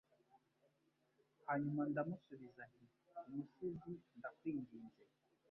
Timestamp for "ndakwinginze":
4.17-5.03